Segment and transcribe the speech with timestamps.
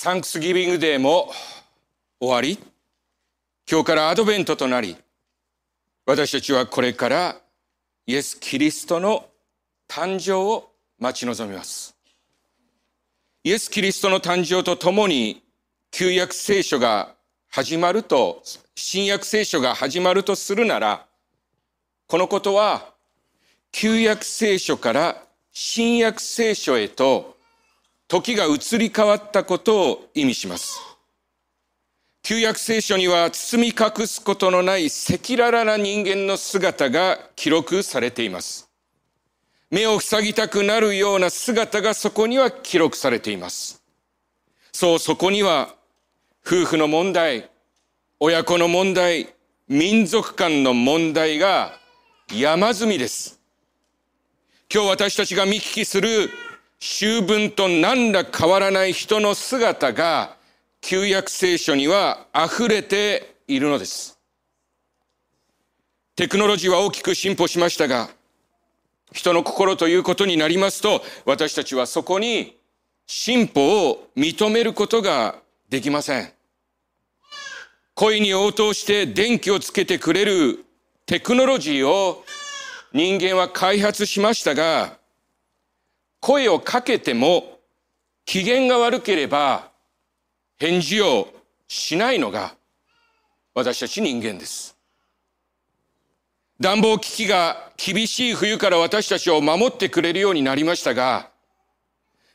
[0.00, 1.32] サンクスギビングデーも
[2.20, 2.56] 終わり、
[3.68, 4.96] 今日からアドベントとなり、
[6.06, 7.36] 私たちはこれから
[8.06, 9.26] イエス・キリストの
[9.88, 11.96] 誕生を待ち望みます。
[13.42, 15.42] イエス・キリストの誕生とともに
[15.90, 17.16] 旧約聖書が
[17.50, 18.44] 始まると、
[18.76, 21.06] 新約聖書が始まるとするなら、
[22.06, 22.94] このことは
[23.72, 27.36] 旧約聖書から新約聖書へと
[28.08, 30.80] 時が移り変わったことを意味します。
[32.22, 38.70] 旧約聖書には包み隠すことのない赤裸々な人間の姿が記録されています。
[39.70, 43.82] 目を塞ぎたくなるような姿がそこには記録されています。
[44.72, 45.74] そう、そこには
[46.46, 47.50] 夫婦の問題、
[48.20, 49.28] 親子の問題、
[49.68, 51.78] 民族間の問題が
[52.32, 53.38] 山積みです。
[54.72, 56.30] 今日私たちが見聞きする
[56.80, 60.36] 秋分と何ら変わらない人の姿が
[60.80, 64.18] 旧約聖書には溢れているのです。
[66.14, 68.10] テクノロジーは大きく進歩しましたが、
[69.12, 72.56] 人の心ということになりますと、私たちはそこに
[73.06, 75.36] 進歩を認めることが
[75.68, 76.32] できません。
[77.94, 80.64] 恋に応答して電気をつけてくれる
[81.06, 82.24] テクノロジーを
[82.92, 84.97] 人間は開発しましたが、
[86.20, 87.58] 声をかけても
[88.24, 89.70] 機嫌が悪ければ
[90.58, 91.28] 返事を
[91.68, 92.54] しないのが
[93.54, 94.76] 私たち人間です。
[96.60, 101.30] 暖房機器が厳しい冬から私たちを守ってくれるようになりましたが、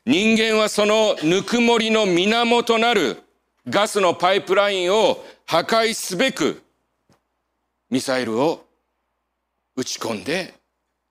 [0.06, 3.22] 人間はそのぬくもりの源なる
[3.68, 6.62] ガスのパイプラインを破壊すべく
[7.90, 8.66] ミサイルを
[9.76, 10.54] 撃ち込んで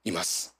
[0.03, 0.52] います。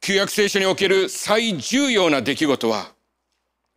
[0.00, 2.92] 旧約聖書における最重要な出来事は、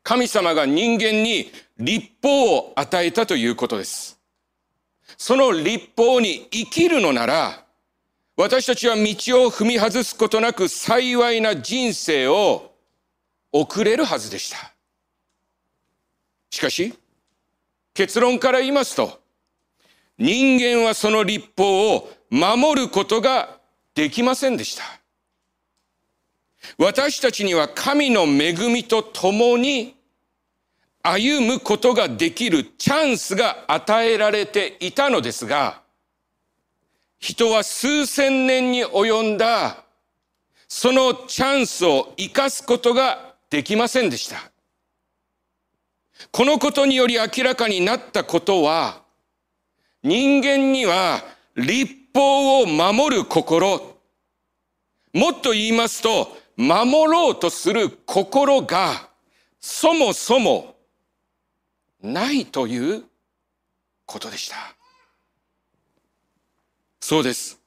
[0.04, 4.20] 神様が人間に立法を与えたということです。
[5.18, 7.66] その立法に生きるのなら、
[8.36, 9.06] 私たちは道を
[9.52, 12.72] 踏み外すことなく幸いな人生を
[13.52, 14.74] 送れるはずでした。
[16.50, 16.94] しかし、
[17.94, 19.20] 結論から言いますと、
[20.18, 23.59] 人間はその立法を守ることが
[23.94, 25.03] できませんでした。
[26.78, 29.96] 私たちには神の恵みと共に
[31.01, 35.81] 歩むことができるチャンスが与えられていたのですが、
[37.19, 39.84] 人は数千年に及んだ
[40.75, 44.38] そのチャンスを生かすことができませんでした。
[46.31, 49.03] このことにより明らかになったことは、
[50.02, 51.23] 人間には
[51.56, 53.97] 立法を守る心、
[55.13, 59.09] もっと言いますと、守ろうとする心が
[59.59, 60.75] そもそも
[62.02, 63.03] ないという
[64.06, 64.56] ことでした。
[67.00, 67.59] そうです。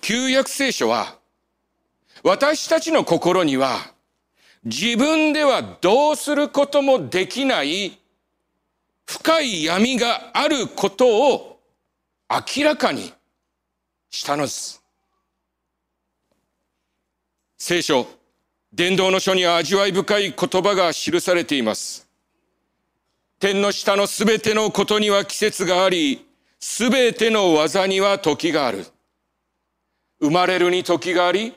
[0.00, 1.16] 旧約聖書は
[2.22, 3.92] 私たちの心には
[4.64, 7.98] 自分ではどうすることもできない
[9.06, 11.60] 深い闇があることを
[12.28, 13.12] 明らかに
[14.10, 14.77] したのです。
[17.60, 18.06] 聖書、
[18.72, 22.08] 伝道の書には味わい深い言葉が記されています。
[23.40, 26.24] 天の下のすべてのことには季節があり、
[26.60, 28.86] すべての技には時がある。
[30.20, 31.52] 生まれるに時があり、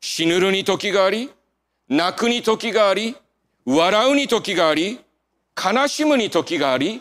[0.00, 1.30] 死ぬるに時があり、
[1.88, 3.16] 泣くに時があり、
[3.64, 4.98] 笑うに時があり、
[5.56, 7.00] 悲しむに時があり、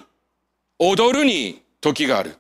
[0.78, 2.36] 踊るに時がある。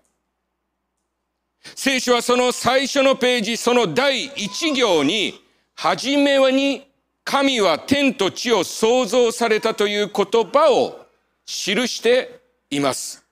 [1.76, 5.49] 聖書はその最初のページ、その第一行に、
[5.82, 6.86] はじめに
[7.24, 11.06] 神は天と地を創造されたという言葉を
[11.46, 13.26] 記しています。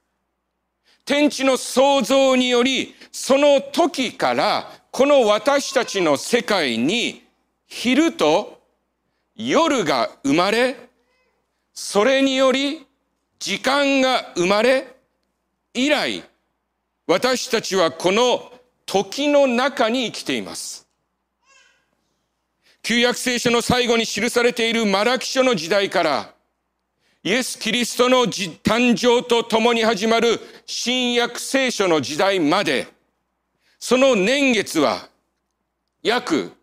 [1.04, 7.22] 天地の創造により、その時からこの私たちの世界に
[7.66, 8.62] 昼と
[9.36, 10.78] 夜が生まれ、
[11.74, 12.88] それにより
[13.40, 14.88] 時間が生まれ、
[15.74, 16.24] 以来、
[17.08, 18.54] 私たちはこの
[18.86, 20.87] 時の中に生きています。
[22.88, 26.34] 旧約聖書の最後に記されているマラキ書の時代から、
[27.22, 32.88] イエス・キリストの誕生と共に始まる新約聖書の時代まで、
[33.78, 35.10] その年月は
[36.02, 36.54] 約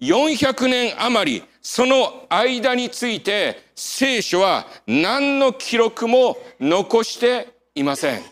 [0.00, 8.22] 400年余り、その間について聖書は何の記録も残していません。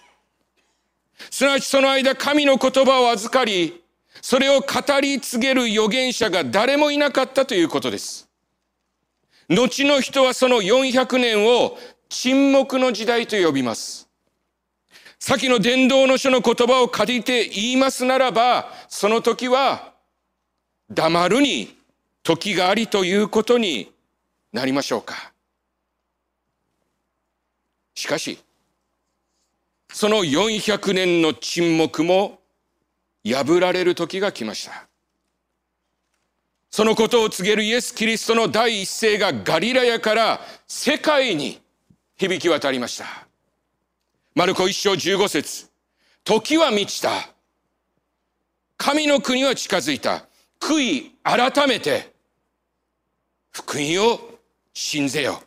[1.31, 3.82] すなわちその間神の言葉を預かり、
[4.23, 8.31] それを語り継げる預言者が誰もいなかったということです。
[9.49, 11.77] 後の人はその400年を
[12.09, 14.09] 沈黙の時代と呼びます。
[15.19, 19.93] 先の伝道の書の言葉を借りて言いますならば、その時は
[20.89, 21.77] 黙るに
[22.23, 23.93] 時がありということに
[24.53, 25.33] なりましょうか。
[27.97, 28.39] しかし、
[29.93, 32.39] その400年の沈黙も
[33.25, 34.87] 破られる時が来ました。
[36.71, 41.61] そのことを告げるイエス・キリストの第一声がガリラヤから世界に
[42.17, 43.05] 響き渡りました。
[44.35, 45.69] マルコ一章十五節
[46.25, 47.11] 時は満ちた。
[48.79, 50.25] 神の国は近づいた。
[50.59, 52.15] 悔い改めて、
[53.51, 54.39] 福音を
[54.73, 55.43] 信ぜよ。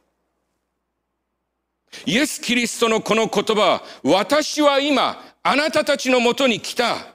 [2.05, 7.14] イエス・キリストのこの言葉は、私は今、あなたたちのもとに来た。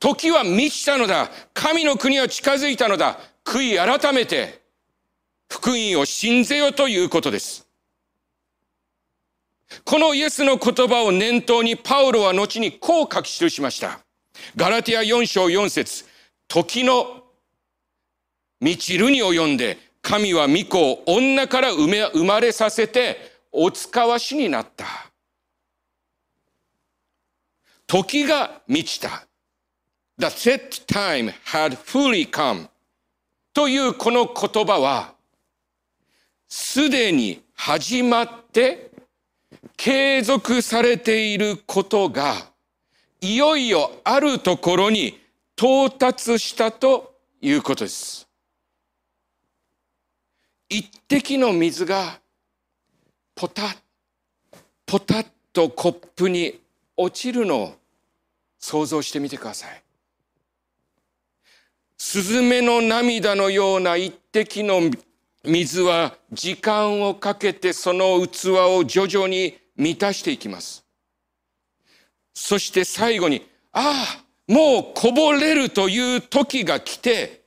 [0.00, 1.30] 時は満ちたのだ。
[1.52, 3.18] 神の国は近づいたのだ。
[3.44, 4.62] 悔い改めて、
[5.48, 7.66] 福音を信ぜよということです。
[9.84, 14.00] このイエスの言葉を念頭にパウロは後にこう書き記しました。
[14.56, 16.04] ガラティア4章4節
[16.46, 17.24] 時の
[18.60, 24.86] 満ちるに及んで、神は御子を女から生まれさせて、お使わしになった。
[27.86, 29.27] 時が満ちた。
[30.18, 32.68] The set time had fully come.
[33.54, 35.14] というこの言葉は、
[36.48, 38.90] すでに始まって
[39.76, 42.34] 継続されていることが、
[43.20, 45.20] いよいよあるところに
[45.56, 48.28] 到達したということです。
[50.68, 52.18] 一滴の水が
[53.36, 53.76] ポタッ、
[54.84, 56.60] ポタッとコップに
[56.96, 57.74] 落ちるのを
[58.58, 59.82] 想像してみてください。
[62.10, 64.80] スズメの涙のような一滴の
[65.44, 70.86] 水は時間をかけてその器を徐々に満たしていきます。
[72.32, 74.06] そして最後に、あ
[74.48, 77.42] あ、もうこぼれるという時が来て、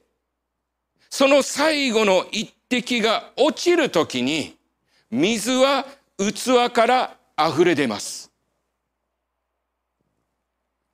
[1.10, 4.56] その最後の一滴が落ちる時に、
[5.10, 5.88] 水は
[6.20, 8.32] 器から溢れ出ます。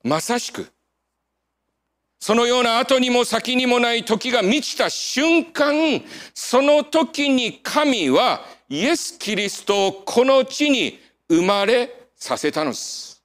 [0.02, 0.72] まさしく、
[2.20, 6.02] そのような後にも先にもない時が満ちた瞬間、
[6.34, 10.98] その時に神はイエス・キリストをこの地に
[11.28, 13.22] 生まれさせたのです。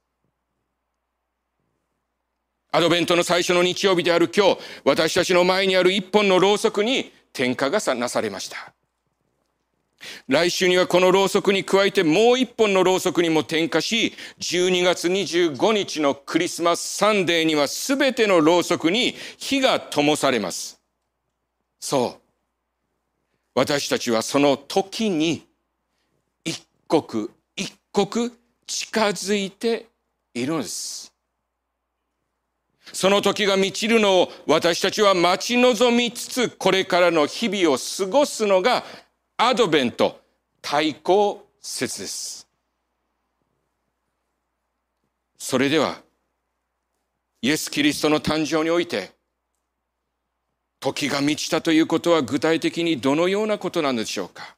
[2.70, 8.72] アドベントの最初の日曜日である今日、私たちの前にある一本のろうそくに点火がなされました。
[10.28, 20.80] 来週にはこのろうそくに加えてもう一本のろうそくにも点火し、12月25日のクリスマスサンデーにはすべてのろうそくに火が灯されます。
[21.80, 22.20] そう。
[23.54, 25.46] 私たちはその時に
[26.44, 28.32] 一刻一刻
[28.66, 29.86] 近づいて
[30.34, 31.14] いるのです。
[32.92, 38.84] その時が満ちるのを私たちは待ち望みつつこれからの日々を過ごすのが
[39.36, 40.20] アドベント
[40.62, 42.46] 対抗説です。
[45.36, 46.00] それでは、
[47.42, 49.10] イエス・キリストの誕生において、
[50.78, 54.54] 時が満ちたということは具体的にどのようなことなんでしょうか。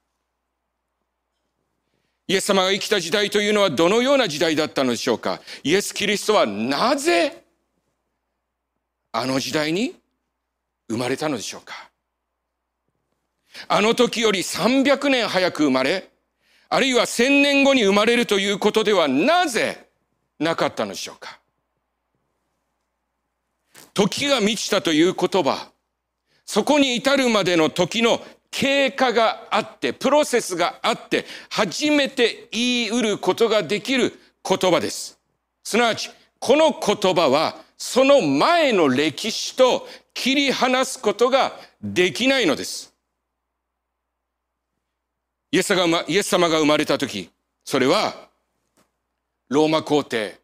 [2.29, 5.41] イエス様が生きた時代というのはどのような時代だったのでしょうか。
[5.63, 7.45] イエス・キリストはなぜ
[9.13, 9.95] あの時代に
[10.89, 11.91] 生まれたのでしょうか。
[13.69, 16.11] あの時より300年早く生まれ、
[16.69, 19.89] あるいは1000年後に生まれるということではなぜ
[20.39, 21.39] なかったのでしょうか
[23.95, 25.71] 時が満ちたという言葉、
[26.45, 28.21] そこに至るまでの時の
[28.51, 34.13] 経過があって、プロセスがあって、初めて言い得ることができる
[34.47, 35.19] 言葉です。
[35.65, 42.95] すなわち、この言葉は、その前の歴史と切り離すことができないのです。
[45.57, 47.31] イエス様イエス様が生まれた時、
[47.65, 48.29] それは、
[49.49, 50.39] ローマ皇帝、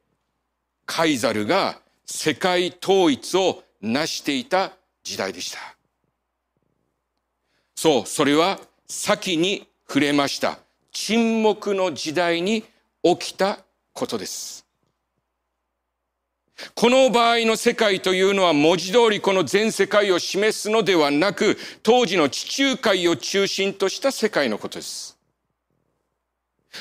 [0.86, 4.72] カイザルが世界統一を成していた
[5.04, 5.58] 時代でした。
[7.74, 10.58] そう、それは先に触れました。
[10.92, 12.64] 沈黙の時代に
[13.02, 13.58] 起きた
[13.92, 14.61] ことです。
[16.74, 25.18] この場合の世界というのは文字通りこの全世界を示すのではなく、当時の地中海を中心とした世界のことです。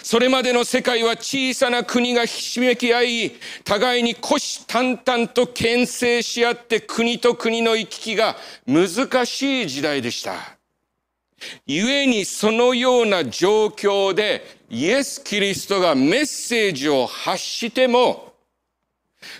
[0.04, 3.32] それまでの世界は小さな国がひしめき合い、
[3.66, 10.58] 互いに虎視眈々と牽制し合って国と国の行き来が難しい時代でした。
[11.68, 18.31] 故にそのような状況でイエス・キリストがメッセージを発しても、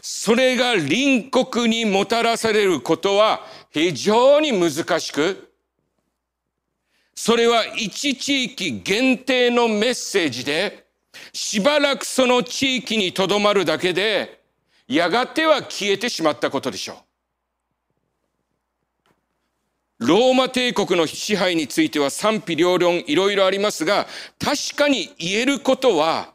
[0.02, 5.52] それが隣国にもたらされることは非常に難しく、
[7.16, 10.86] それは一地域限定のメッセージで、
[11.34, 14.42] しばらくその地域にとどまるだけで、
[14.88, 16.94] やがては消えてしまったことでしょ
[20.00, 20.08] う。
[20.08, 24.08] ローマ帝国の支配については賛否両論いろいろありますが、
[24.40, 26.34] 確かに言えることは、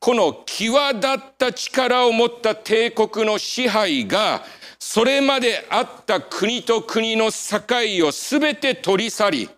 [0.00, 4.42] この際立った力を持った帝国の支配が、
[4.78, 9.50] それまであった国と国の境をすべて取り去り、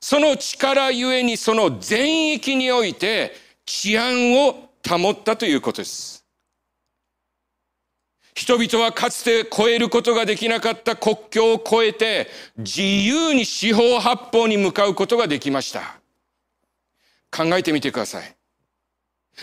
[0.00, 3.32] その力ゆえにその全域において
[3.66, 6.24] 治安を保ったということです。
[8.34, 15.98] 人々はかつて越えることができなかった国境を越えて自由に四方八方に向かうことができました。
[17.30, 18.35] 考えてみてください。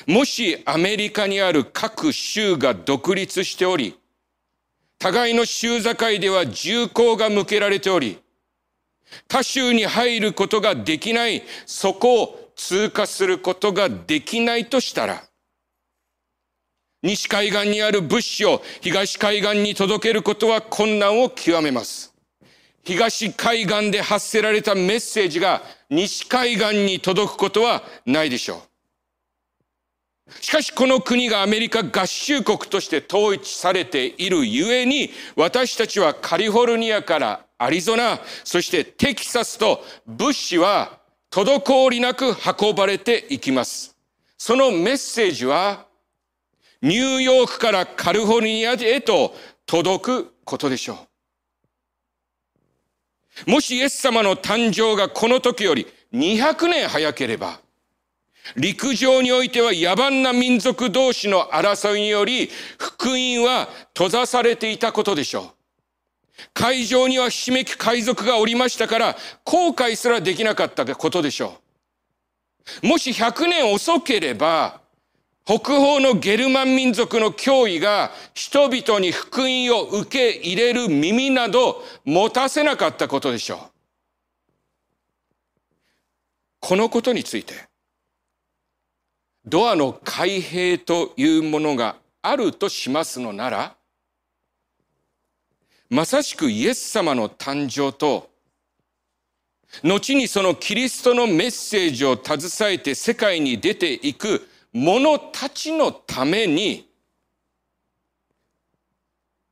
[0.08, 3.98] もしアメリカにある各州が独立しており、
[4.98, 8.20] 互いの州境では銃口が向けられており、
[9.28, 15.24] 他州に入ることができない、そこを通過することができないとしたら、
[17.02, 22.14] 西海岸にある物資を東海岸に届けることは困難を極めます。
[22.86, 28.73] 東海岸で発せられたメッセージが西海岸に届くことはないでしょう。
[30.40, 41.00] しかしこの国がアメリカ合衆国として統一されているゆえに私たちはカリフォルニアからアリゾナ、そしてテキサスと物資は
[41.32, 43.96] 滞りなく運ばれていきます。
[44.38, 45.86] そのメッセージは
[46.82, 49.34] ニューヨークからカリフォルニアへと
[49.66, 51.08] 届くことでしょ
[53.48, 53.50] う。
[53.50, 57.63] もしイエス様の誕生がこの時より200年早ければ、
[58.56, 65.50] 陸上においては野蛮な民族同士の争いにより、福音は閉ざされていたことでしょう。
[66.54, 71.60] 海上にはひしめき海賊がおりましたから、後悔すらできなかったことでしょ
[72.84, 72.88] う。
[72.88, 74.82] もし100年遅ければ、
[75.46, 83.60] 北方のゲルマン民族の脅威が人々に福音を受け入れる耳など持たせなかったことでしょう。
[86.62, 87.56] このことについて、
[89.46, 93.76] ドアの開閉というものがあるとしますのなら、
[95.90, 98.32] まさしくイエス様の誕生と、
[99.84, 106.90] 後にそのキリストのメッセージを携えて世界に出ていく者たちのために、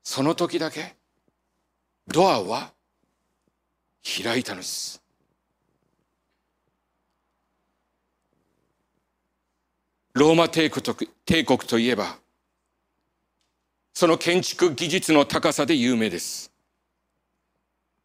[0.04, 0.96] その時だけ
[2.08, 2.72] ドアは
[4.24, 5.01] 開いたのです。
[10.14, 12.18] ローマ帝国帝国といえば、
[13.94, 16.52] その建築技術の高さで有名です。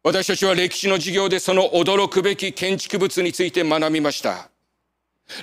[0.03, 4.49] 私たちは歴史の授業でその驚くべき建築物について学びました。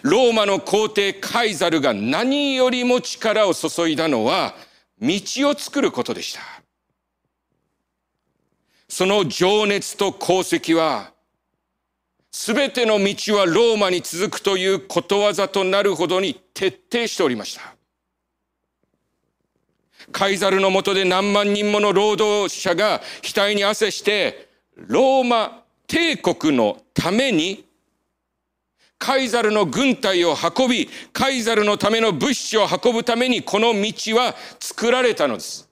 [0.02, 4.54] ローマの皇帝カイザルが何よりも力を注いだのは
[5.00, 5.10] 道
[5.50, 6.40] を作ることでした。
[8.88, 11.13] その情熱と功績は
[12.36, 17.76] すべての道はローマに続くということわざとなるほどに徹底しておりました。
[20.10, 27.66] カイザルのもとで何万人もの労働者が額に汗してローマ帝国のために
[28.98, 35.70] カイザルの軍隊を運び、カイザルのための物資を運ぶためにこの道は作られたのです。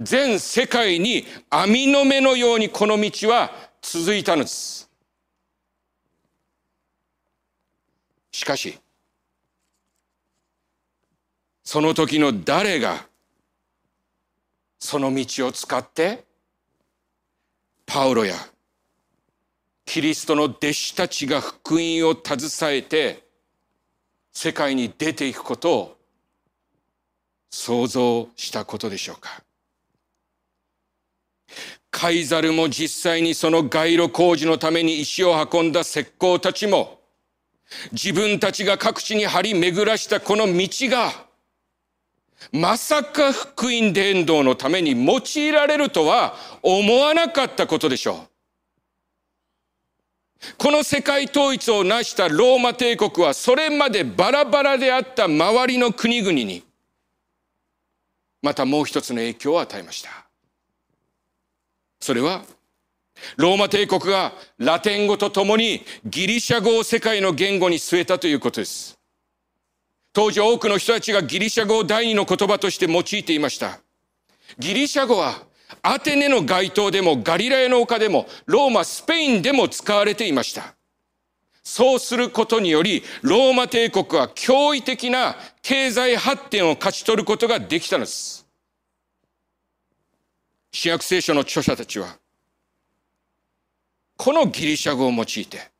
[0.00, 4.87] 全世界に網の目のようにこの道は続いたのです。
[8.38, 8.78] しかし、
[11.64, 13.04] その時の誰が
[14.78, 16.24] その道を使って
[17.84, 18.36] パウロや
[19.84, 23.24] キリストの弟子たちが福音を携えて
[24.32, 25.96] 世界に出ていくことを
[27.50, 29.42] 想像したことでしょうか。
[31.90, 36.97] カイザルも実際にその街路工事のために石を運んだ石膏たちも
[37.92, 41.12] 自分たちが各地に張り巡らしたこの道が
[42.52, 48.28] まさか福音伝道のために用いられるとは思わなかったことでしょう。
[50.56, 56.62] この世界統一を成したローマ帝国はそれまでバラバラであった周りの国々に
[58.40, 60.10] またもう一つの影響を与えました。
[62.00, 62.44] それは
[63.36, 68.98] ローマ帝国がラテン語とともにギリシャ語を世界の言語に据えたということです。
[70.12, 73.80] 当時多くの人たちがギリシャ語を第二の言葉として用いていました。
[74.58, 75.46] ギリシャ語は
[75.82, 80.74] アテネの街頭でもガリラヤの丘でもローマ、スペインでも使われていました。
[81.62, 88.46] そうすることにより、ローマ帝国は驚異的な経済発展を勝ち取ることができたのです。
[90.72, 92.16] 新約聖書の著者たちは、
[94.18, 95.70] このギリシャ語を用いて、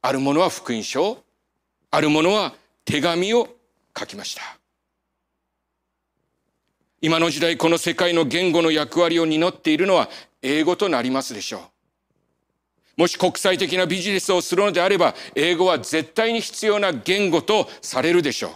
[0.00, 1.18] ある者は福音書、
[1.90, 3.48] ある者は手紙を
[3.98, 4.42] 書きました。
[7.00, 10.08] 今の時代この世界の言語の役割を担っているのは
[10.40, 11.58] 英語となりますでしょ
[12.96, 13.00] う。
[13.00, 18.52] もし国際的なビジネスをするのであれば、英語は絶対に必要な言語とされるでしょう。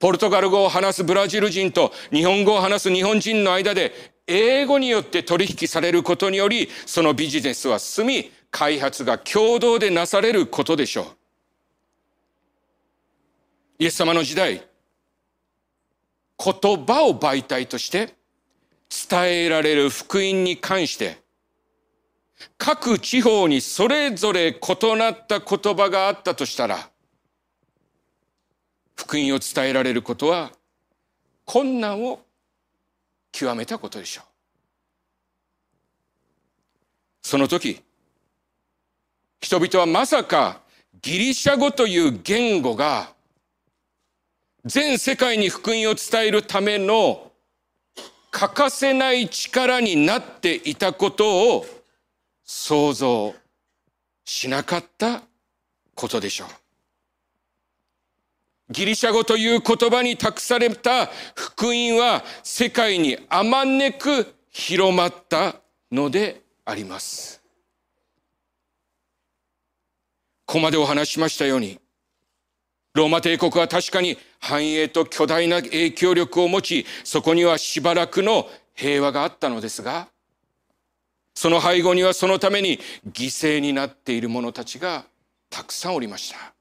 [0.00, 11.06] ポルトガル語を話すブラジル人と日本語を話す日本人の間で英語によって取引されることにより、そのビジネスは進み、開発が共同でなされることでしょう。
[13.78, 14.66] イエス様の時代、
[16.38, 18.14] 言葉を媒体として
[19.08, 21.18] 伝えられる福音に関して、
[22.58, 26.90] 各地方にそれぞれ異なった言葉があったとしたら、
[28.94, 30.52] 福音を伝えられることは
[31.44, 32.20] 困難を
[33.38, 34.24] 極めたことでしょう。
[37.20, 37.82] その時、
[39.42, 40.62] 人々はまさか
[41.02, 43.12] ギリシャ語という言語が
[44.64, 47.30] 全世界に福音を伝えるための
[48.30, 51.66] 欠かせない力になっていたことを
[52.42, 53.34] 想像
[54.24, 55.22] しなかった
[55.94, 56.48] ことでしょう。
[58.70, 65.56] ギリシャ語という言葉に託された福音は世界にあまねく広まった
[65.92, 67.42] のであります。
[70.46, 71.78] ここまでお話しましたように、
[72.94, 80.08] ローマ帝国は確かに繁栄と巨大な影響力を持ち、そこにはしばらくの平和があったのですが、
[81.34, 82.80] その背後にはそのために
[83.12, 85.04] 犠牲になっている者たちが
[85.50, 86.55] たくさんおりました。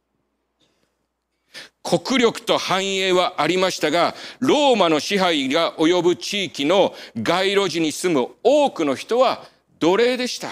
[1.86, 9.46] 国力と繁栄はありましたが、ローマの支配が及ぶ地域の街路樹に住む多くの人は
[9.80, 10.50] 奴隷でした。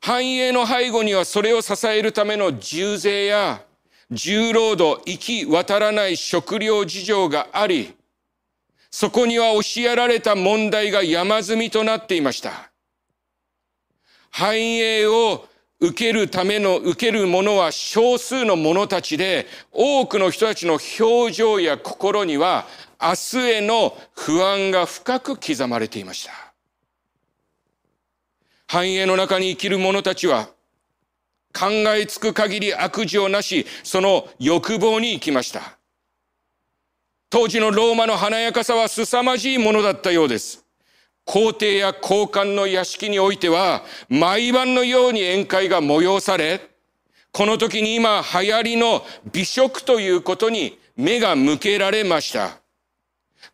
[0.00, 3.62] 繁栄の背後にはそれを支えるための重税や
[4.10, 7.94] 重労働、行き渡らない食料事情があり、
[8.90, 12.72] そこには押しやられた問題が山積みとなっていました。
[14.32, 15.46] 繁栄を
[15.80, 22.66] 受けるための、受けるものは少数の者たちで、多くの人たちの表情や心には
[23.00, 26.32] 明日への不安が深く刻まれていました。
[28.66, 30.50] 繁栄の中に生きる者たちは、
[31.52, 35.78] 考えつく限り悪事をなし、その欲望に行きました。
[37.30, 40.64] 当時のローマの華やかさは凄まじいものだったようです。
[41.32, 46.60] 皇帝や高官の屋敷においては、毎晩のように宴会が催され、
[47.30, 52.58] この時に今流行りの美食ということに目が向けられました。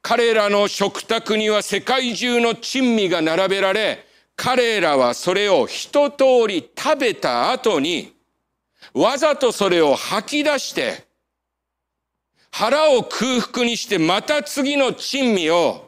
[0.00, 8.14] 彼らの食卓には世界中の珍味が並べられ、彼らはそれを一通り食べた後に、
[8.94, 11.04] わざとそれを吐き出して、
[12.50, 15.85] 腹を空腹にしてまた次の珍味を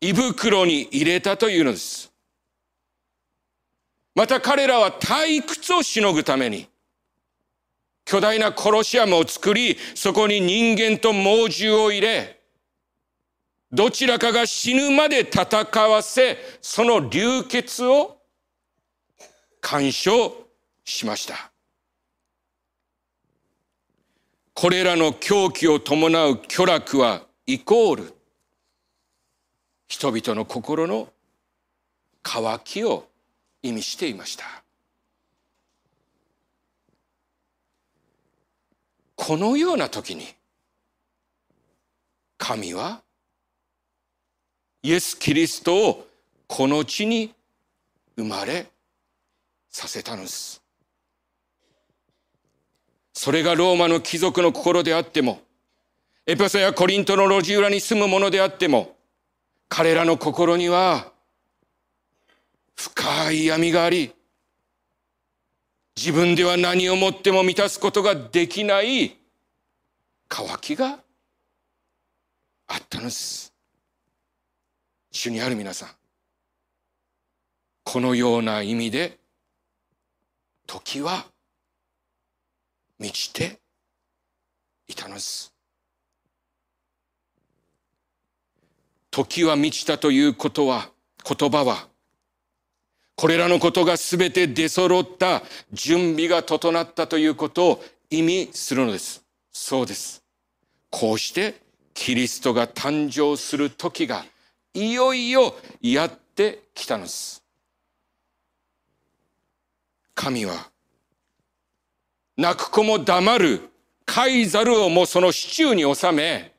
[0.00, 2.12] 胃袋に入れたというのです。
[4.14, 6.68] また彼らは退屈をしのぐために、
[8.04, 12.40] 巨大なコロシアムを作り、そこに人間と猛獣を入れ、
[13.72, 18.16] どちらかが死ぬまで戦わせ、その流血を
[19.60, 20.46] 干渉
[20.84, 21.50] しました。
[24.54, 28.15] これらの狂気を伴う巨楽はイコール
[29.86, 31.08] 人々の心の
[32.22, 33.08] 渇きを
[33.62, 34.44] 意味していました。
[39.14, 40.26] このような時に
[42.38, 43.02] 神は
[44.82, 46.06] イエス・キリストを
[46.46, 47.34] この地に
[48.16, 48.66] 生まれ
[49.68, 50.62] させたのです。
[53.12, 55.40] それがローマの貴族の心であっても、
[56.26, 58.95] エペソやコリントの路地裏に住む者であっても、
[59.68, 61.12] 彼らの心には
[62.76, 64.14] 深い闇があり、
[65.96, 69.16] 自分では何をもっても満たすことができない
[70.28, 70.98] 渇きが
[72.68, 73.52] あったのです。
[75.10, 75.88] 主にある皆さん、
[77.82, 79.18] このような意味で、
[80.66, 81.24] 時は
[82.98, 83.58] 満ちて
[84.88, 85.55] いたのです。
[89.16, 90.90] 時は満ちたということは、
[91.26, 91.88] 言葉は、
[93.14, 99.24] これらのことがすべて出揃った準備が整ったということを意味するのです。
[99.50, 100.22] そうです。
[100.90, 101.54] こうして
[101.94, 104.26] キリストが誕生する時が
[104.74, 107.42] いよいよやってきたのです。
[110.14, 110.70] 神は
[112.36, 113.70] 泣く子も黙る
[114.04, 116.55] 飼い猿をもその支柱に収め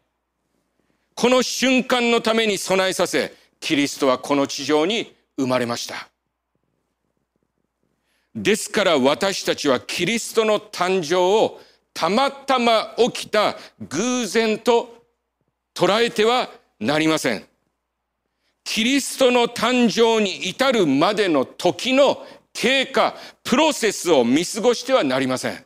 [1.18, 6.10] この瞬間のために備えさせキリストはこの地上に生まれました。
[8.36, 11.60] ですから私たちはキリストの誕生を
[11.92, 13.58] たまたま起きた
[13.90, 15.06] 偶然と
[15.74, 17.44] 捉えてはなりません。
[18.64, 25.66] キリストの誕生に至るまでの時の経過、プロセスを見過ごしてはなりません。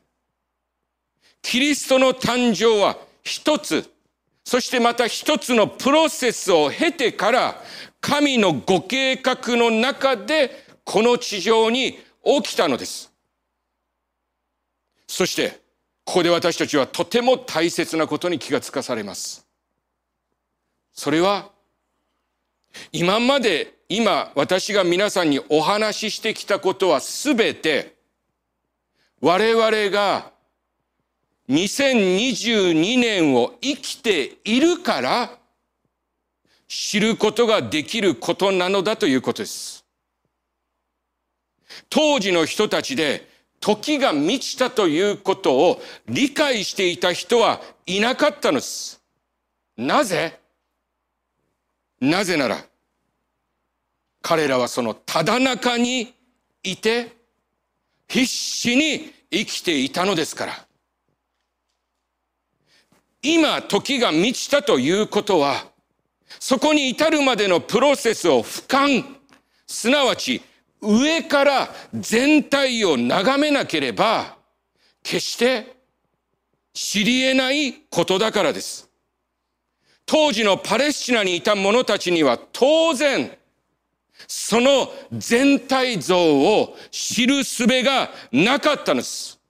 [1.41, 3.91] キリストの誕生は一つ、
[4.51, 7.61] そしてまた一つのプロセスを経てから
[8.01, 10.51] 神のご計画の中で
[10.83, 13.13] この地上に起きたのです。
[15.07, 15.61] そして、
[16.03, 19.47] ここで私たちはとても大切なことに気がつかされます。
[20.91, 21.49] それは、
[22.91, 27.95] 今まで、今私が皆さんにお話ししてきたことはすべて、
[29.21, 30.30] 我々が
[31.49, 35.37] 2022年を生きているから、
[36.67, 39.83] 知ることができることなのだということです。
[41.89, 43.27] 当時の人たちで
[43.59, 49.01] 時が満ちたということを理解していた人はいなかったのです。
[49.77, 50.39] なぜ？
[51.99, 52.57] なぜなら、
[54.21, 56.13] 彼らはそのただ中に
[56.63, 57.11] いて、
[58.07, 60.65] 必死に生きていたのですから。
[63.21, 65.67] 今、時が満ちたということは、
[66.39, 69.03] そこに至るまでのプロセスを俯瞰、
[69.67, 70.41] すなわち
[70.81, 74.37] 上から全体を眺めなければ、
[75.03, 75.75] 決して
[76.73, 78.89] 知り得ないことだからです。
[80.05, 83.37] 当時のパレスチナにいた者たちには当然、
[84.27, 89.40] その全体像を知る術がなかったのです。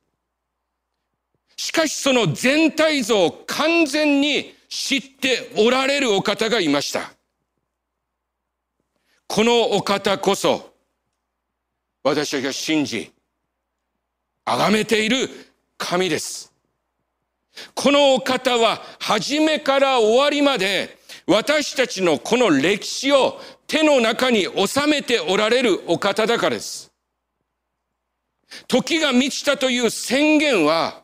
[1.62, 7.14] しかしその全体像を完全に知っておられるお方がいました。
[9.28, 10.74] このお方こそ、
[12.02, 13.12] 私たちが信じ、
[14.44, 15.30] 崇めている
[15.78, 16.52] 神です。
[17.76, 20.98] このお方は初めから終わりまで
[21.28, 26.92] 私たちのこの歴史を手の中に収めておられるお方だからです。
[28.68, 31.02] 時が満ちたという宣言は、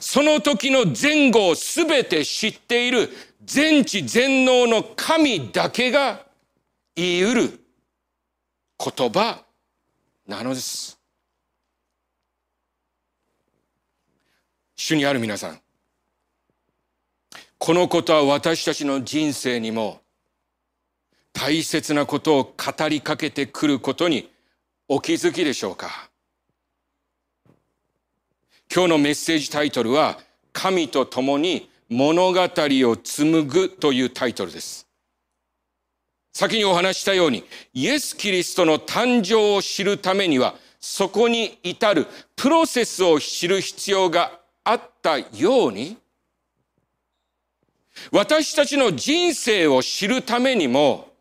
[0.00, 3.08] その時の前後をすべて知っている
[3.44, 6.24] 全知全能の神だけが
[6.94, 7.60] 言い得る
[8.78, 9.42] 言葉
[10.26, 10.98] なのです。
[14.76, 15.60] 主にある皆さん、
[17.58, 20.00] このことは私たちの人生にも
[21.32, 24.30] 大切なことを語りかけてくることに
[24.88, 26.10] お気づきでしょうか？
[28.74, 30.18] 今日のメッセージタイトルは
[30.54, 34.86] 神と共に物語を紡ぐというタイトルです。
[36.32, 45.98] 先にお話したように、イエス・キリストの誕生を知るためには、そこに至るプロセスを知る必要があったように、
[48.10, 51.12] 私たちの人生を知るためにも、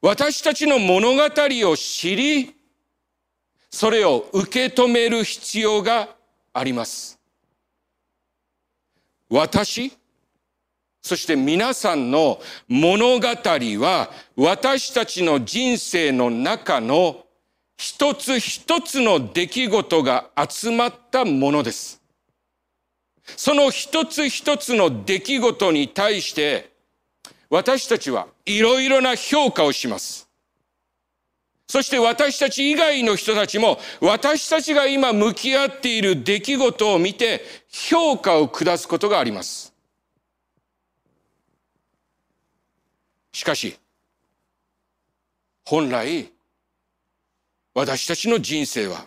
[0.00, 2.54] 私たちの物語を知り、
[3.70, 6.08] それを受け止める必要が
[6.52, 7.18] あります。
[9.30, 9.92] 私、
[11.02, 17.24] そして皆さんの物語は私たちの人生の中の
[17.76, 22.02] 一つ一つの出来事が集まったものです。
[23.36, 26.72] その一つ一つの出来事に対して
[27.50, 30.27] 私たちはいろいろな評価をします。
[31.68, 39.74] そして私たち以外の人たちも私たちが今向き合っている出来事を見て評価を下すことがあります。
[43.32, 43.78] しかし、
[45.66, 46.32] 本来、
[47.74, 49.06] 私たちの人生は、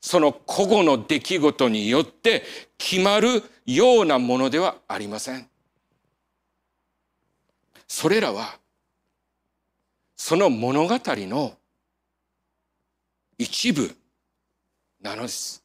[0.00, 2.44] その個々の出来事によって
[2.78, 5.48] 決まるようなものではありません。
[7.88, 8.58] それらは
[10.16, 11.56] その物語の
[13.38, 13.94] 一部
[15.00, 15.62] なのです。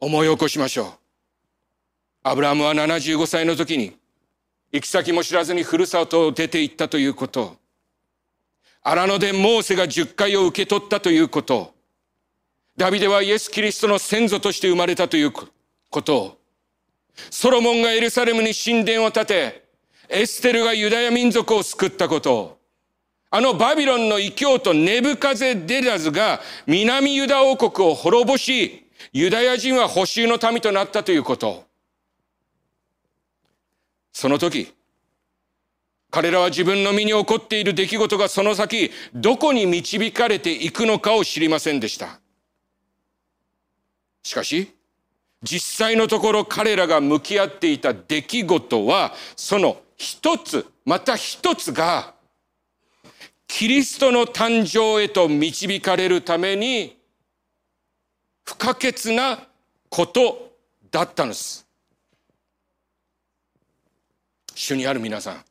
[0.00, 0.86] 思い起こしましょう。
[2.24, 3.96] アブラムは75歳の時に
[4.72, 7.56] 行き先も知らずにふるさとを出て行ったということ。
[8.82, 11.74] 荒野でモーセが十回を受け取ったということ。
[12.76, 15.46] ダビデはイエス・キリストの先祖として生まれたというこ
[16.02, 16.38] と。
[17.30, 19.64] ソロモンがエルサレムに神殿を建て、
[20.08, 22.58] エステルがユダヤ民族を救ったこと。
[23.30, 31.64] あのバビロンの異教とネブカゼデラズが南ユダ王国を滅ぼし、ユダヤ人は補修の民となったということ。
[34.12, 34.72] その時、
[36.10, 42.20] 彼らは自分の身に起こっている出来事がその先、どこに導かれていくのかを知りませんでした。
[44.22, 44.70] しかし、
[45.42, 52.12] 実際のところ彼らが向き合っていた出来事は、その一つ、また一つが、
[53.46, 56.98] キリストの誕生へと導かれるために
[58.44, 59.46] 不可欠な
[59.88, 60.56] こと
[60.90, 61.64] だったのです。
[64.56, 65.44] 主にある皆さん。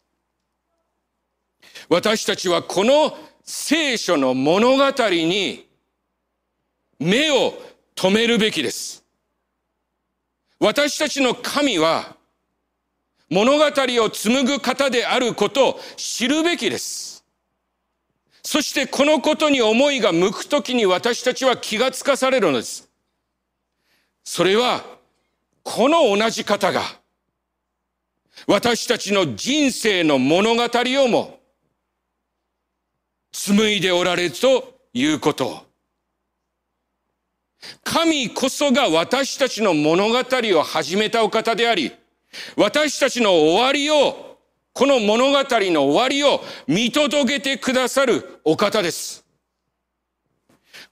[1.88, 5.66] 私たちはこの聖書の物語に
[7.00, 7.54] 目を
[7.96, 9.06] 止めるべきです。
[10.60, 12.18] 私たちの神は
[13.32, 17.24] 物語を紡ぐ方であることを知るべきです。
[18.44, 22.89] そしてこのことに思いが向くときに私たちは気がつかされるのです。
[24.26, 24.84] それは、
[25.63, 26.82] この同じ方が、
[28.48, 31.39] 私たちの人生の物語をも、
[33.32, 35.65] 紡いでおられるということ。
[37.86, 41.94] 神こそが私たちの物語を始めたお方であり、
[42.56, 44.38] 私たちの終わりを
[44.74, 49.26] この物語の終わりを見届けてくださるお方です。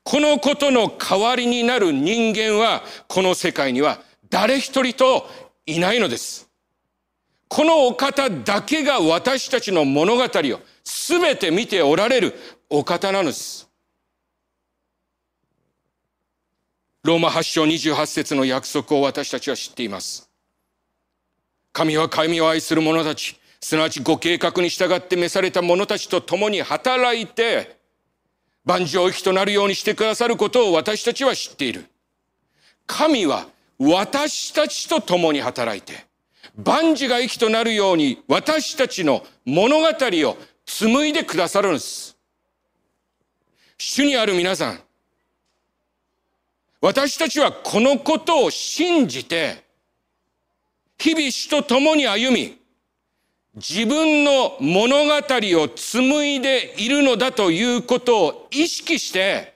[0.04, 5.30] このことの代わりになる人間は、この世界には誰一人と
[5.66, 6.50] いないのです。
[7.48, 12.36] このお方だけが私たちの物語を全て見ておられる
[12.70, 13.68] お方なのです。
[17.04, 20.29] ローマ8章28節の約束を私たちは知っています。
[21.80, 27.78] 神は神を愛する者たち、すなわちご計画に従って召された者たちと共に働いて、
[28.66, 31.86] 万事を益となるようにしてくださることを私たちは知っている。
[32.86, 36.06] 神は私たちと共に働いて、
[36.58, 42.18] 万事が益となるように私たちの物語を紡いでくださるんです。
[43.78, 44.82] 主にある皆さん、
[46.82, 49.69] 私たちはこのことを信じて、
[51.00, 52.60] 日々主と共に歩み、
[53.56, 59.54] 自分の物語を紡いでいるのだということを意識して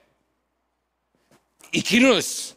[1.70, 2.56] 生きるのです。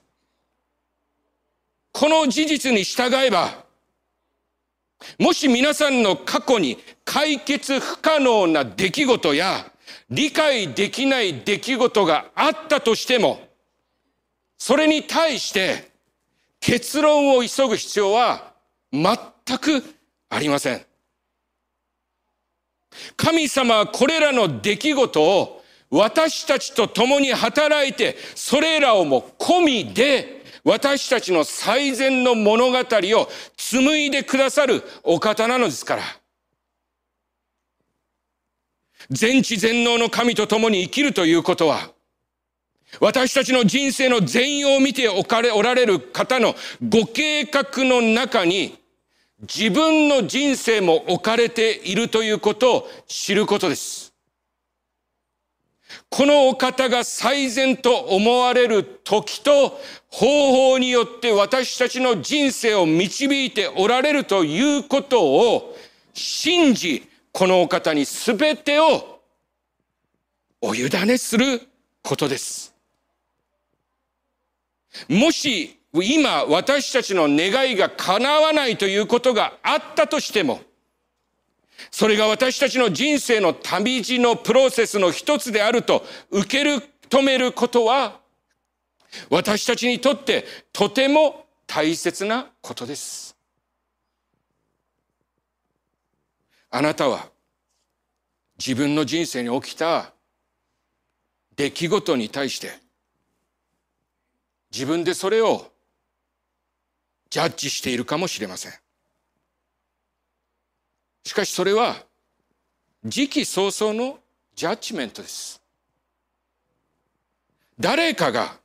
[1.91, 3.65] この事実に従えば、
[5.19, 9.69] もし皆さんの過去に解決不可能な出来事や
[10.09, 13.41] 理解できない出来事があったとしても、
[14.57, 15.91] それに対して
[16.61, 18.55] 結論を急ぐ必要は
[18.91, 19.83] 全く
[20.29, 20.85] ありません。
[23.15, 36.03] 神様はこれらの出来事を私たちと共に働いて、それらをも込みで、私たちの最善の物語を紡いでくださるお方なのですから。
[39.09, 41.93] 全知全能の神と共に生きるということは、
[42.99, 46.55] 私たちの人生の全容を見ておかれ、おられる方の
[46.87, 48.77] ご計画の中に、
[49.41, 54.13] 自分の人生も置かれているということを知ることです。
[56.09, 65.77] このお方が最善と思われる時と方法によって私たちの人生を導いておられるということを
[66.13, 69.19] 信じ、このお方に全てを
[70.61, 71.61] お委ねする
[72.01, 72.76] ことです。
[75.09, 80.61] もし今私たちの願いが叶わないということがあったとしても、
[81.91, 86.63] それが私たちの人生の旅路のプロセスの一つであると受け
[87.09, 88.19] 止めることは、
[89.29, 93.35] 私たちにとってとても大切なことです。
[96.69, 97.29] あなたは
[98.59, 100.13] 自分の人生に起きた
[101.55, 102.71] 出来事に対して
[104.71, 105.71] 自分でそれを
[107.29, 108.73] ジャッジしているかもしれません。
[111.23, 111.95] しかしそれは
[113.03, 114.19] 時期早々の
[114.55, 115.61] ジャッジメントです。
[117.79, 118.57] 誰かが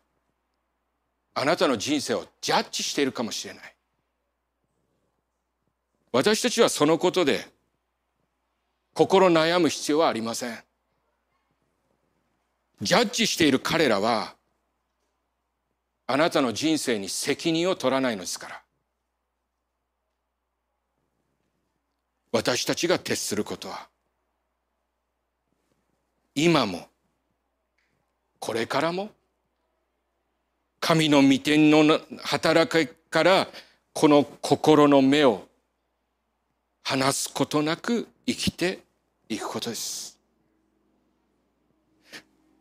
[1.35, 3.75] あなたの人生をジャッジしているかもしれない。
[6.13, 7.47] 私たちはそのことで
[8.95, 10.59] 心悩む必要はありません。
[12.81, 14.35] ジャッジしている彼らは
[16.13, 18.63] あなたの人生に責任を取らないのですから。
[22.33, 23.89] 私たちが徹することは
[26.35, 26.87] 今も
[28.39, 29.11] これからも
[30.81, 33.49] 神の御天の働きから
[33.95, 35.47] この心の目を
[36.83, 38.81] 離すことなく生きて
[39.31, 40.12] いくことです。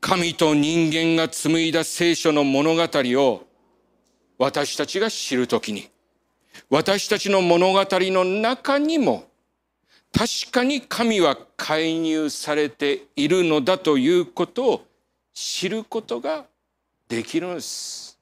[0.02, 3.48] 神と人間が紡いだ聖書の物語を
[4.40, 5.90] 私たちが知るときに、
[6.70, 9.26] 私たちの物語の中にも
[10.12, 14.86] 確かに神は介入されているのだということを
[15.34, 16.46] 知ることが
[17.08, 18.20] できるのです。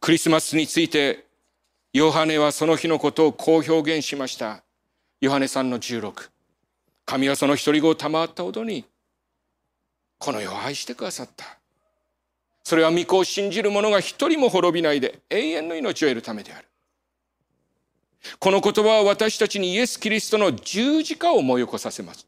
[0.00, 1.26] クリスマスについて
[1.92, 4.64] ヨハネはその日のことをこう表現しました。
[5.20, 6.30] ヨハネさんの16。
[7.06, 8.84] 神はその一人子を賜ったほどに
[10.24, 11.44] この世を愛してくださった。
[12.62, 16.66] それは御子を信じる者が一人も滅びないで永遠の命を得るためである。
[18.38, 22.26] この言葉は私たちにイエス・キリストの十字架を思い起こさせます。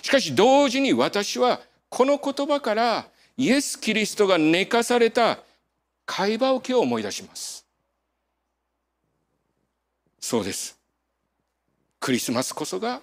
[0.00, 5.40] しかし同時に私はこの言葉からイエス・キリストが寝かされた
[6.06, 7.66] 会話桶を思い出します。
[10.18, 10.78] そうです。
[12.00, 13.02] クリスマスこそが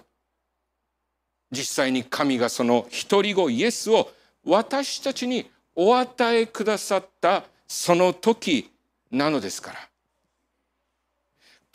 [1.54, 4.10] 実際に神がその一人子イエスを
[4.44, 8.70] 私たちにお与えくださったその時
[9.10, 9.78] なのですから。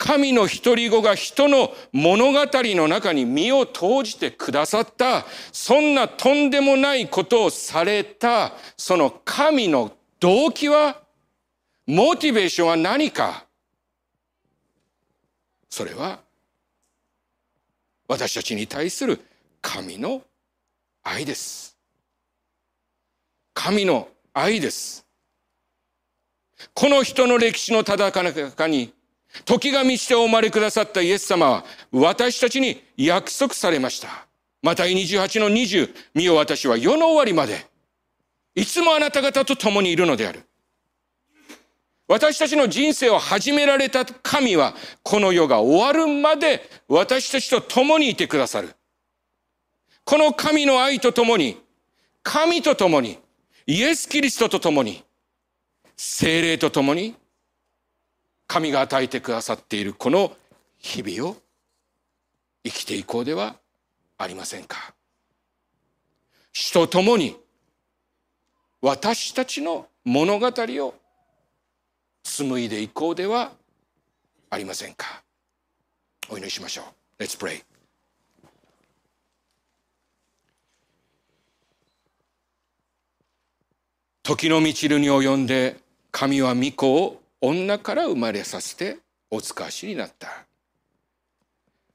[0.00, 11.02] 神の一人子が人の物語の中に身を投じてくださった、そんなとんでもないことをされた、その神の動機は、
[11.86, 13.44] モチベーションは何か
[15.68, 16.20] それは、
[18.08, 19.20] 私たちに対する
[19.60, 20.22] 神の
[21.02, 21.76] 愛です。
[23.54, 25.06] 神の愛です。
[26.74, 28.92] この人の歴史のただ中に
[29.44, 34.26] 時が満ちてお生まれくださったイエス様は私たちに約束されました。
[34.62, 37.66] また28の20、見よ私は世の終わりまで、
[38.54, 40.42] いつもあなた方と共にいるのである。
[42.08, 48.74] 私たちの人生を始められた神は、この世が終わるまで私たちと共にいてくださる。
[50.04, 51.60] この神の愛と共に、
[52.22, 53.18] 神と共に、
[53.66, 55.04] イエス・キリストと共に、
[55.96, 57.14] 精霊と共に、
[58.46, 60.36] 神が与えてくださっているこの
[60.78, 61.36] 日々を
[62.64, 63.54] 生きていこうでは
[64.18, 64.92] ありませんか。
[66.52, 67.36] 主と共に
[68.80, 70.94] 私たちの物語を
[72.24, 73.52] 紡いでいこうでは
[74.50, 75.22] ありませんか。
[76.28, 76.82] お祈りしましょ
[77.18, 77.22] う。
[77.22, 77.69] Let's pray.
[84.22, 85.76] 時の満ちるに及んで
[86.10, 88.98] 神は御子を女から生まれさせて
[89.30, 90.46] お使わしになった。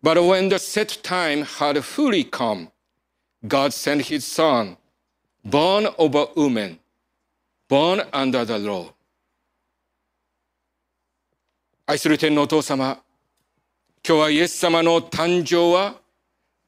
[0.01, 2.69] But when the set time had fully come,
[3.47, 4.77] God sent his son,
[5.43, 6.79] born of a woman,
[7.67, 8.93] born under the law.
[11.88, 12.99] 愛する天皇お父様、
[14.07, 15.95] 今日はイエス様の誕生は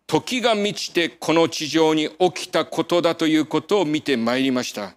[0.08, 4.96] 時が満ちてこの地上に起きたことだということを見てまいりました。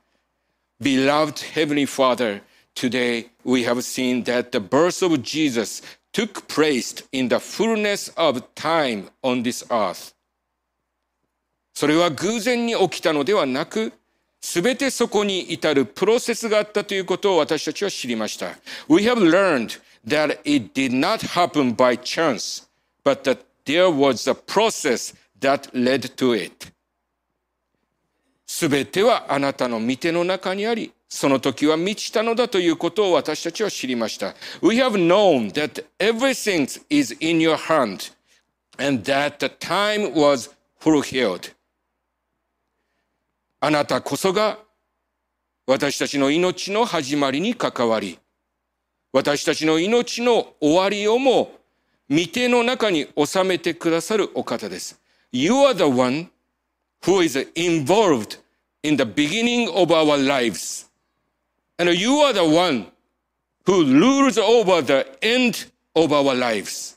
[0.81, 2.41] Beloved Heavenly Father,
[2.75, 8.53] today we have seen that the birth of Jesus took place in the fullness of
[8.55, 10.13] time on this earth.
[11.73, 13.93] それは偶然に起きたのではなく、
[14.41, 18.57] すべてそこに至るプロセスがあったということを私たちは知りました。
[18.87, 22.67] We have learned that it did not happen by chance,
[23.03, 26.71] but that there was a process that led to it.
[28.52, 34.34] すべてはあなたの御手の中にあり、その時は満ちたのだということを私たちは知りました。
[34.60, 38.12] We have known that everything is in your hand
[38.76, 41.54] and that the time was fulfilled.
[43.60, 44.58] あなたこそが
[45.68, 48.18] 私たちの命の始まりに関わり、
[49.12, 51.52] 私たちの命の終わりをも
[52.10, 55.00] 御手の中に収めてくださるお方です。
[55.30, 56.30] You are the one
[57.05, 58.37] who is involved
[58.83, 60.89] in the beginning of our lives.
[61.77, 62.87] And you are the one
[63.65, 66.95] who rules over the end of our lives.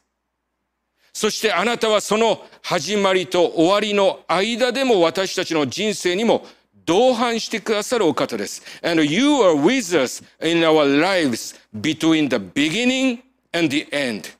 [1.12, 6.46] そしてあなたはその始まりと終わりの間でも私たちの人生にも
[6.84, 8.62] 同伴してくださるお方です。
[8.82, 13.18] And you are with us in our lives between the beginning
[13.52, 14.30] and the end.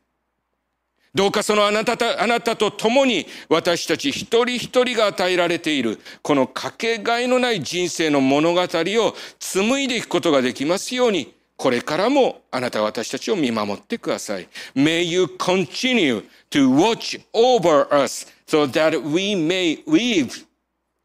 [1.16, 14.50] どうかそのあなたとあなたと共に私たち一人一人が与えられているこのかけがえのない人生の物語を紡いでいくことができますようにこれからもあなた私たちを見守ってください。
[14.76, 20.46] May you continue to watch over us so that we may live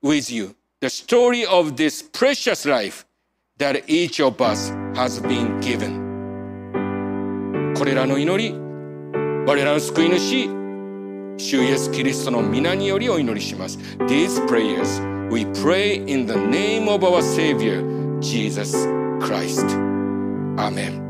[0.03, 3.05] with you the story of this precious life
[3.59, 6.09] that each of us has been given.
[7.77, 8.68] これらの祈り、
[9.49, 10.47] 我らの救い主、
[11.39, 13.79] 主イエス・キリストの皆によりお祈りします。
[14.01, 17.83] These prayers we pray in the name of our Savior,
[18.21, 18.87] Jesus
[19.23, 19.65] Christ.
[20.59, 21.01] Amen.